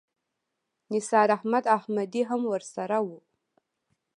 [0.93, 3.07] نثار احمد احمدي هم ورسره و.